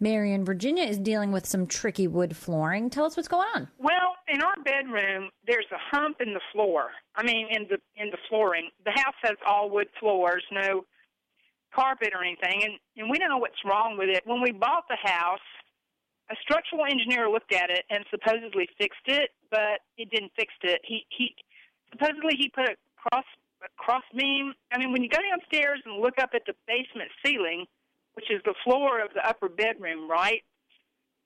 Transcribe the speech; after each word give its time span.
Marion, 0.00 0.44
Virginia 0.44 0.84
is 0.84 0.98
dealing 0.98 1.32
with 1.32 1.46
some 1.46 1.66
tricky 1.66 2.06
wood 2.06 2.36
flooring. 2.36 2.90
Tell 2.90 3.04
us 3.04 3.16
what's 3.16 3.28
going 3.28 3.48
on. 3.54 3.68
Well, 3.78 4.16
in 4.28 4.42
our 4.42 4.56
bedroom, 4.64 5.30
there's 5.46 5.66
a 5.72 5.96
hump 5.96 6.20
in 6.20 6.34
the 6.34 6.40
floor. 6.52 6.90
I 7.14 7.22
mean, 7.22 7.48
in 7.50 7.66
the 7.68 7.78
in 7.96 8.10
the 8.10 8.18
flooring. 8.28 8.70
The 8.84 8.92
house 8.92 9.14
has 9.22 9.36
all 9.46 9.70
wood 9.70 9.88
floors, 9.98 10.44
no 10.52 10.84
carpet 11.74 12.12
or 12.14 12.22
anything, 12.22 12.62
and 12.64 12.72
and 12.96 13.10
we 13.10 13.18
don't 13.18 13.28
know 13.28 13.38
what's 13.38 13.64
wrong 13.64 13.96
with 13.98 14.08
it. 14.08 14.22
When 14.24 14.42
we 14.42 14.52
bought 14.52 14.84
the 14.88 14.98
house, 15.02 15.46
a 16.30 16.34
structural 16.42 16.84
engineer 16.84 17.28
looked 17.30 17.52
at 17.52 17.70
it 17.70 17.84
and 17.90 18.04
supposedly 18.10 18.68
fixed 18.78 19.06
it, 19.06 19.30
but 19.50 19.80
it 19.96 20.10
didn't 20.10 20.32
fix 20.36 20.52
it. 20.62 20.80
He 20.84 21.06
he 21.08 21.34
supposedly 21.90 22.34
he 22.36 22.48
put 22.48 22.68
a 22.68 22.76
cross 22.96 23.24
a 23.62 23.68
cross 23.76 24.04
beam. 24.16 24.52
I 24.72 24.78
mean, 24.78 24.92
when 24.92 25.02
you 25.02 25.08
go 25.08 25.18
downstairs 25.22 25.80
and 25.84 26.00
look 26.00 26.18
up 26.20 26.30
at 26.34 26.42
the 26.46 26.54
basement 26.66 27.10
ceiling, 27.24 27.66
which 28.16 28.30
is 28.30 28.40
the 28.44 28.54
floor 28.64 29.00
of 29.00 29.12
the 29.14 29.26
upper 29.26 29.48
bedroom, 29.48 30.10
right? 30.10 30.42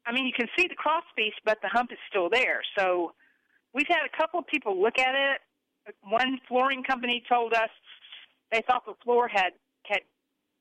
I 0.07 0.13
mean, 0.13 0.27
you 0.27 0.33
can 0.37 0.49
see 0.59 0.67
the 0.67 0.75
cross 0.75 1.05
piece, 1.17 1.35
but 1.45 1.59
the 1.63 1.69
hump 1.69 1.93
is 1.93 1.99
still 2.09 2.29
there. 2.29 2.63
So 2.77 3.13
we've 3.73 3.87
had 3.89 4.03
a 4.05 4.17
couple 4.17 4.41
of 4.41 4.47
people 4.47 4.81
look 4.81 4.99
at 4.99 5.15
it. 5.15 5.95
One 6.03 6.39
flooring 6.49 6.83
company 6.83 7.23
told 7.29 7.55
us 7.55 7.71
they 8.51 8.63
thought 8.67 8.85
the 8.87 8.95
floor 9.05 9.29
had 9.29 9.53
had 9.85 10.01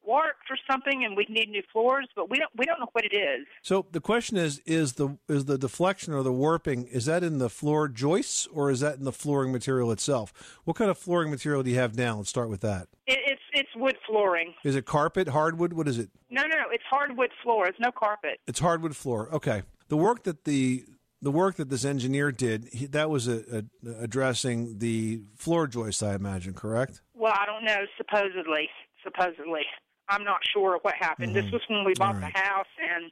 warped 0.06 0.50
or 0.50 0.58
something, 0.70 1.04
and 1.04 1.16
we'd 1.16 1.30
need 1.30 1.50
new 1.50 1.64
floors, 1.72 2.08
but 2.16 2.30
we 2.30 2.38
don't 2.38 2.52
we 2.56 2.66
don't 2.66 2.80
know 2.80 2.90
what 2.94 3.06
it 3.06 3.16
is. 3.16 3.46
So 3.62 3.86
the 3.92 4.00
question 4.00 4.38
is: 4.38 4.60
is 4.66 4.94
the 4.94 5.18
is 5.28 5.46
the 5.46 5.58
deflection 5.58 6.14
or 6.14 6.24
the 6.24 6.32
warping 6.32 6.86
is 6.86 7.06
that 7.06 7.24
in 7.24 7.40
the 7.40 7.50
floor 7.50 7.88
joists 7.88 8.48
or 8.48 8.72
is 8.72 8.80
that 8.80 8.98
in 8.98 9.04
the 9.04 9.12
flooring 9.12 9.52
material 9.52 9.92
itself? 9.92 10.60
What 10.64 10.78
kind 10.78 10.90
of 10.90 10.98
flooring 10.98 11.32
material 11.32 11.64
do 11.64 11.70
you 11.70 11.78
have 11.78 11.98
now? 11.98 12.18
Let's 12.18 12.30
start 12.30 12.50
with 12.50 12.62
that. 12.62 12.88
It, 13.08 13.20
it's 13.26 13.42
it's 13.60 13.70
wood 13.76 13.98
flooring. 14.08 14.54
Is 14.64 14.76
it 14.76 14.86
carpet, 14.86 15.28
hardwood? 15.28 15.74
What 15.74 15.88
is 15.88 16.00
it? 16.00 16.10
No, 16.30 16.44
no, 16.44 16.48
no. 16.48 16.64
It's 16.72 16.84
hardwood 16.90 17.32
floor. 17.44 17.68
It's 17.68 17.80
no 17.80 17.92
carpet. 17.92 18.40
It's 18.48 18.60
hardwood 18.60 18.96
floor. 18.96 19.30
Okay. 19.34 19.64
The 19.90 19.98
work 19.98 20.24
that 20.24 20.46
the 20.46 20.86
the 21.22 21.32
work 21.32 21.58
that 21.58 21.70
this 21.70 21.84
engineer 21.84 22.32
did, 22.32 22.70
he, 22.72 22.86
that 22.88 23.10
was 23.10 23.28
a, 23.28 23.64
a, 23.86 23.90
addressing 24.00 24.78
the 24.78 25.22
floor 25.36 25.68
joist, 25.68 26.02
I 26.02 26.16
imagine, 26.16 26.54
correct? 26.54 27.02
Well, 27.14 27.34
I 27.36 27.46
don't 27.46 27.66
know. 27.66 27.80
Supposedly, 27.98 28.70
supposedly. 29.04 29.64
I'm 30.08 30.24
not 30.24 30.40
sure 30.54 30.80
what 30.82 30.96
happened. 30.98 31.36
Mm-hmm. 31.36 31.46
This 31.46 31.52
was 31.52 31.62
when 31.70 31.84
we 31.84 31.94
bought 31.94 32.16
right. 32.16 32.34
the 32.34 32.40
house, 32.40 32.72
and 32.82 33.12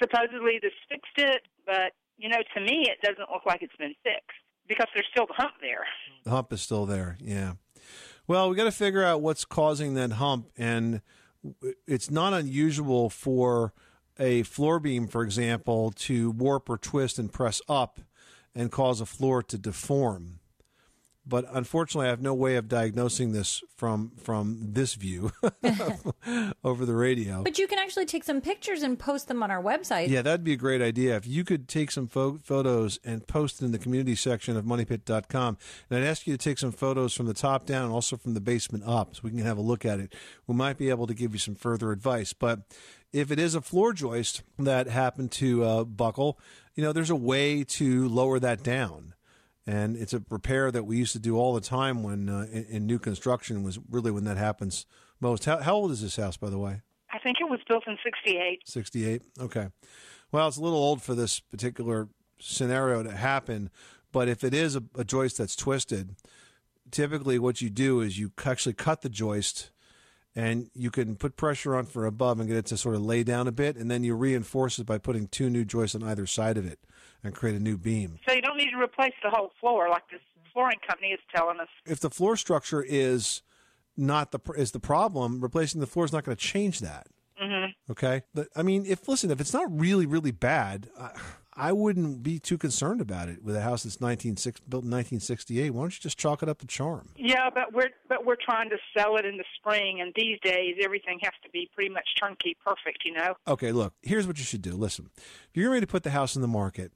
supposedly 0.00 0.58
this 0.62 0.72
fixed 0.88 1.18
it, 1.18 1.42
but 1.66 1.92
you 2.16 2.30
know, 2.30 2.38
to 2.54 2.60
me, 2.60 2.88
it 2.88 3.00
doesn't 3.02 3.30
look 3.30 3.44
like 3.44 3.62
it's 3.62 3.76
been 3.76 3.94
fixed 4.02 4.40
because 4.66 4.86
there's 4.94 5.06
still 5.10 5.26
the 5.26 5.34
hump 5.36 5.52
there. 5.60 5.84
The 6.24 6.30
hump 6.30 6.52
is 6.52 6.62
still 6.62 6.86
there. 6.86 7.18
Yeah. 7.20 7.52
Well, 8.28 8.50
we 8.50 8.56
got 8.56 8.64
to 8.64 8.72
figure 8.72 9.04
out 9.04 9.20
what's 9.20 9.44
causing 9.44 9.94
that 9.94 10.12
hump, 10.12 10.48
and 10.58 11.00
it's 11.86 12.10
not 12.10 12.32
unusual 12.32 13.08
for 13.08 13.72
a 14.18 14.42
floor 14.42 14.80
beam, 14.80 15.06
for 15.06 15.22
example, 15.22 15.92
to 15.92 16.32
warp 16.32 16.68
or 16.68 16.76
twist 16.76 17.20
and 17.20 17.32
press 17.32 17.62
up 17.68 18.00
and 18.52 18.72
cause 18.72 19.00
a 19.00 19.06
floor 19.06 19.44
to 19.44 19.56
deform 19.56 20.40
but 21.26 21.44
unfortunately, 21.52 22.06
I 22.06 22.10
have 22.10 22.22
no 22.22 22.34
way 22.34 22.56
of 22.56 22.68
diagnosing 22.68 23.32
this 23.32 23.62
from 23.76 24.12
from 24.16 24.58
this 24.60 24.94
view 24.94 25.32
over 26.64 26.86
the 26.86 26.94
radio. 26.94 27.42
But 27.42 27.58
you 27.58 27.66
can 27.66 27.78
actually 27.78 28.06
take 28.06 28.24
some 28.24 28.40
pictures 28.40 28.82
and 28.82 28.98
post 28.98 29.28
them 29.28 29.42
on 29.42 29.50
our 29.50 29.62
website. 29.62 30.08
Yeah, 30.08 30.22
that'd 30.22 30.44
be 30.44 30.52
a 30.52 30.56
great 30.56 30.80
idea. 30.80 31.16
If 31.16 31.26
you 31.26 31.44
could 31.44 31.68
take 31.68 31.90
some 31.90 32.06
fo- 32.06 32.38
photos 32.42 33.00
and 33.04 33.26
post 33.26 33.60
in 33.60 33.72
the 33.72 33.78
community 33.78 34.14
section 34.14 34.56
of 34.56 34.64
MoneyPit.com, 34.64 35.58
and 35.90 35.98
I'd 35.98 36.06
ask 36.06 36.26
you 36.26 36.34
to 36.36 36.38
take 36.38 36.58
some 36.58 36.72
photos 36.72 37.12
from 37.14 37.26
the 37.26 37.34
top 37.34 37.66
down, 37.66 37.90
also 37.90 38.16
from 38.16 38.34
the 38.34 38.40
basement 38.40 38.84
up, 38.86 39.16
so 39.16 39.22
we 39.24 39.30
can 39.30 39.40
have 39.40 39.58
a 39.58 39.62
look 39.62 39.84
at 39.84 39.98
it. 39.98 40.14
We 40.46 40.54
might 40.54 40.78
be 40.78 40.90
able 40.90 41.06
to 41.08 41.14
give 41.14 41.32
you 41.32 41.38
some 41.38 41.56
further 41.56 41.90
advice. 41.90 42.32
But 42.32 42.60
if 43.12 43.30
it 43.30 43.38
is 43.38 43.54
a 43.54 43.60
floor 43.60 43.92
joist 43.92 44.42
that 44.58 44.86
happened 44.86 45.32
to 45.32 45.64
uh, 45.64 45.84
buckle, 45.84 46.38
you 46.74 46.84
know, 46.84 46.92
there's 46.92 47.10
a 47.10 47.16
way 47.16 47.64
to 47.64 48.08
lower 48.08 48.38
that 48.38 48.62
down 48.62 49.14
and 49.66 49.96
it's 49.96 50.12
a 50.12 50.22
repair 50.30 50.70
that 50.70 50.84
we 50.84 50.96
used 50.96 51.12
to 51.12 51.18
do 51.18 51.36
all 51.36 51.52
the 51.54 51.60
time 51.60 52.02
when 52.02 52.28
uh, 52.28 52.46
in, 52.52 52.64
in, 52.66 52.86
new 52.86 52.98
construction 52.98 53.62
was 53.62 53.78
really 53.90 54.10
when 54.10 54.24
that 54.24 54.36
happens 54.36 54.86
most. 55.20 55.44
How, 55.44 55.58
how, 55.58 55.74
old 55.74 55.90
is 55.90 56.02
this 56.02 56.16
house, 56.16 56.36
by 56.36 56.50
the 56.50 56.58
way? 56.58 56.82
I 57.12 57.18
think 57.18 57.38
it 57.40 57.50
was 57.50 57.60
built 57.68 57.84
in 57.86 57.96
'68. 58.04 58.60
'68. 58.64 59.22
Okay. 59.40 59.68
Well, 60.30 60.48
it's 60.48 60.56
a 60.56 60.62
little 60.62 60.78
old 60.78 61.02
for 61.02 61.14
this 61.14 61.40
particular 61.40 62.08
scenario 62.38 63.02
to 63.02 63.12
happen, 63.12 63.70
but 64.12 64.28
if 64.28 64.44
it 64.44 64.54
is 64.54 64.76
a, 64.76 64.84
a 64.94 65.04
joist 65.04 65.38
that's 65.38 65.56
twisted, 65.56 66.16
typically 66.90 67.38
what 67.38 67.60
you 67.60 67.70
do 67.70 68.00
is 68.00 68.18
you 68.18 68.32
actually 68.44 68.74
cut 68.74 69.02
the 69.02 69.08
joist 69.08 69.70
and 70.36 70.70
you 70.74 70.90
can 70.90 71.16
put 71.16 71.36
pressure 71.36 71.74
on 71.74 71.86
from 71.86 72.04
above 72.04 72.38
and 72.38 72.48
get 72.48 72.58
it 72.58 72.66
to 72.66 72.76
sort 72.76 72.94
of 72.94 73.00
lay 73.00 73.24
down 73.24 73.48
a 73.48 73.52
bit, 73.52 73.76
and 73.76 73.90
then 73.90 74.04
you 74.04 74.14
reinforce 74.14 74.78
it 74.78 74.86
by 74.86 74.98
putting 74.98 75.26
two 75.26 75.48
new 75.48 75.64
joists 75.64 75.96
on 75.96 76.02
either 76.02 76.26
side 76.26 76.58
of 76.58 76.66
it 76.66 76.78
and 77.24 77.34
create 77.34 77.56
a 77.56 77.60
new 77.60 77.78
beam. 77.78 78.18
So 78.28 78.34
you 78.34 78.42
don't 78.42 78.58
need 78.58 78.70
to 78.70 78.78
replace 78.78 79.14
the 79.24 79.30
whole 79.30 79.50
floor 79.58 79.88
like 79.88 80.08
this 80.10 80.20
flooring 80.52 80.78
company 80.86 81.08
is 81.08 81.20
telling 81.34 81.58
us. 81.58 81.68
If 81.86 82.00
the 82.00 82.10
floor 82.10 82.36
structure 82.36 82.84
is 82.86 83.42
not 83.96 84.30
the 84.30 84.38
is 84.56 84.72
the 84.72 84.80
problem, 84.80 85.40
replacing 85.40 85.80
the 85.80 85.86
floor 85.86 86.04
is 86.04 86.12
not 86.12 86.24
going 86.24 86.36
to 86.36 86.42
change 86.42 86.80
that. 86.80 87.06
Mm-hmm. 87.42 87.92
Okay, 87.92 88.22
but 88.34 88.48
I 88.54 88.62
mean, 88.62 88.84
if 88.86 89.08
listen, 89.08 89.30
if 89.30 89.40
it's 89.40 89.54
not 89.54 89.66
really 89.80 90.06
really 90.06 90.32
bad. 90.32 90.88
I 91.56 91.72
wouldn't 91.72 92.22
be 92.22 92.38
too 92.38 92.58
concerned 92.58 93.00
about 93.00 93.30
it 93.30 93.42
with 93.42 93.56
a 93.56 93.62
house 93.62 93.84
that's 93.84 93.98
19, 94.00 94.34
built 94.68 94.84
in 94.84 94.90
1968. 94.90 95.70
Why 95.70 95.82
don't 95.82 95.94
you 95.94 96.00
just 96.00 96.18
chalk 96.18 96.42
it 96.42 96.50
up 96.50 96.58
to 96.58 96.66
charm? 96.66 97.08
Yeah, 97.16 97.48
but 97.48 97.72
we're 97.72 97.90
but 98.08 98.26
we're 98.26 98.36
trying 98.36 98.68
to 98.70 98.76
sell 98.96 99.16
it 99.16 99.24
in 99.24 99.38
the 99.38 99.44
spring, 99.58 100.00
and 100.02 100.12
these 100.14 100.38
days 100.42 100.76
everything 100.82 101.18
has 101.22 101.32
to 101.44 101.50
be 101.50 101.70
pretty 101.74 101.92
much 101.92 102.06
turnkey, 102.20 102.56
perfect. 102.62 103.04
You 103.04 103.14
know. 103.14 103.34
Okay, 103.48 103.72
look. 103.72 103.94
Here's 104.02 104.26
what 104.26 104.38
you 104.38 104.44
should 104.44 104.60
do. 104.60 104.72
Listen, 104.72 105.08
if 105.16 105.50
you're 105.54 105.70
ready 105.70 105.80
to 105.80 105.90
put 105.90 106.02
the 106.02 106.10
house 106.10 106.36
in 106.36 106.42
the 106.42 106.48
market, 106.48 106.92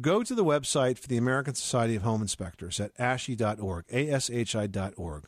go 0.00 0.22
to 0.22 0.34
the 0.34 0.44
website 0.44 0.98
for 0.98 1.08
the 1.08 1.18
American 1.18 1.54
Society 1.54 1.96
of 1.96 2.02
Home 2.02 2.22
Inspectors 2.22 2.80
at 2.80 2.96
ashi.org, 2.96 3.86
ashi.org. 3.88 5.24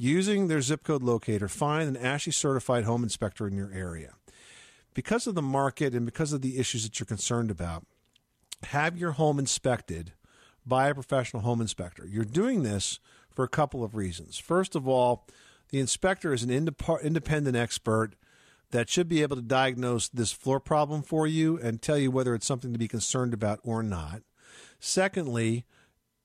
Using 0.00 0.46
their 0.46 0.60
zip 0.60 0.84
code 0.84 1.02
locator, 1.02 1.48
find 1.48 1.96
an 1.96 2.00
ASHI 2.00 2.32
certified 2.32 2.84
home 2.84 3.02
inspector 3.02 3.48
in 3.48 3.56
your 3.56 3.72
area 3.72 4.14
because 4.98 5.28
of 5.28 5.36
the 5.36 5.42
market 5.42 5.94
and 5.94 6.04
because 6.04 6.32
of 6.32 6.42
the 6.42 6.58
issues 6.58 6.82
that 6.82 6.98
you're 6.98 7.06
concerned 7.06 7.52
about, 7.52 7.86
have 8.64 8.98
your 8.98 9.12
home 9.12 9.38
inspected 9.38 10.12
by 10.66 10.88
a 10.88 10.94
professional 10.94 11.44
home 11.44 11.60
inspector. 11.60 12.04
You're 12.04 12.24
doing 12.24 12.64
this 12.64 12.98
for 13.30 13.44
a 13.44 13.48
couple 13.48 13.84
of 13.84 13.94
reasons. 13.94 14.38
First 14.38 14.74
of 14.74 14.88
all, 14.88 15.24
the 15.70 15.78
inspector 15.78 16.32
is 16.32 16.42
an 16.42 16.50
independent 16.50 17.56
expert 17.56 18.16
that 18.72 18.90
should 18.90 19.08
be 19.08 19.22
able 19.22 19.36
to 19.36 19.42
diagnose 19.42 20.08
this 20.08 20.32
floor 20.32 20.58
problem 20.58 21.02
for 21.02 21.28
you 21.28 21.60
and 21.60 21.80
tell 21.80 21.96
you 21.96 22.10
whether 22.10 22.34
it's 22.34 22.44
something 22.44 22.72
to 22.72 22.78
be 22.78 22.88
concerned 22.88 23.32
about 23.32 23.60
or 23.62 23.84
not. 23.84 24.22
Secondly, 24.80 25.64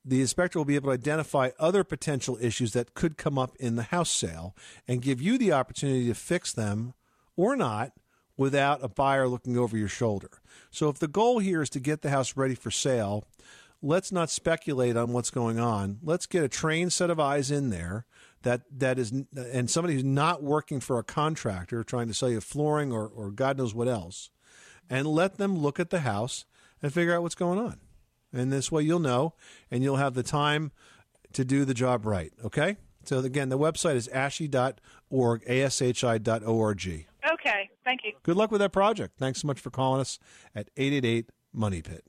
the 0.04 0.22
inspector 0.22 0.58
will 0.58 0.66
be 0.66 0.78
able 0.78 0.90
to 0.90 1.00
identify 1.00 1.52
other 1.60 1.84
potential 1.84 2.40
issues 2.42 2.74
that 2.74 2.96
could 2.96 3.18
come 3.18 3.38
up 3.38 3.56
in 3.60 3.76
the 3.76 3.84
house 3.84 4.10
sale 4.10 4.56
and 4.88 5.04
give 5.04 5.22
you 5.22 5.38
the 5.38 5.52
opportunity 5.52 6.08
to 6.08 6.16
fix 6.16 6.52
them 6.52 6.96
or 7.36 7.56
not 7.56 7.92
without 8.38 8.84
a 8.84 8.88
buyer 8.88 9.28
looking 9.28 9.58
over 9.58 9.78
your 9.78 9.88
shoulder. 9.88 10.30
So 10.72 10.90
if 10.90 11.00
the 11.00 11.08
goal 11.08 11.40
here 11.40 11.62
is 11.62 11.70
to 11.72 11.80
get 11.80 12.02
the 12.02 12.10
house 12.10 12.36
ready 12.36 12.56
for 12.56 12.72
sale, 12.72 13.26
let's 13.82 14.12
not 14.12 14.30
speculate 14.30 14.98
on 14.98 15.14
what's 15.14 15.30
going 15.30 15.60
on. 15.60 16.00
Let's 16.02 16.26
get 16.26 16.44
a 16.44 16.50
trained 16.50 16.94
set 16.94 17.10
of 17.10 17.20
eyes 17.20 17.52
in 17.52 17.70
there 17.70 18.06
that 18.42 18.62
that 18.78 19.00
is 19.00 19.14
and 19.36 19.70
somebody 19.70 19.94
who's 19.94 20.04
not 20.04 20.44
working 20.44 20.80
for 20.80 21.00
a 21.00 21.04
contractor 21.04 21.84
trying 21.84 22.08
to 22.08 22.14
sell 22.14 22.30
you 22.30 22.42
flooring 22.42 22.92
or 22.92 23.08
or 23.08 23.32
God 23.32 23.58
knows 23.58 23.74
what 23.74 23.88
else, 23.88 24.30
and 24.90 25.08
let 25.08 25.38
them 25.38 25.58
look 25.58 25.80
at 25.80 25.90
the 25.90 26.02
house 26.02 26.46
and 26.82 26.94
figure 26.94 27.16
out 27.16 27.22
what's 27.22 27.36
going 27.36 27.60
on. 27.60 27.80
And 28.34 28.52
this 28.52 28.72
way 28.72 28.84
you'll 28.84 29.00
know 29.00 29.34
and 29.72 29.84
you'll 29.84 29.98
have 29.98 30.14
the 30.14 30.24
time 30.24 30.72
to 31.34 31.46
do 31.46 31.66
the 31.66 31.74
job 31.74 32.06
right. 32.06 32.34
Okay? 32.44 32.78
So 33.06 33.20
again, 33.20 33.50
the 33.50 33.60
website 33.60 33.96
is 33.96 34.08
ashi.org, 34.10 35.46
ashi.org. 35.46 37.08
Thank 37.84 38.02
you. 38.04 38.14
Good 38.24 38.38
luck 38.38 38.52
with 38.52 38.62
that 38.62 38.72
project. 38.72 39.18
Thanks 39.18 39.42
so 39.42 39.48
much 39.48 39.60
for 39.60 39.70
calling 39.70 40.02
us 40.02 40.20
at 40.56 40.70
888 40.78 41.30
Money 41.54 41.82
Pit. 41.82 42.04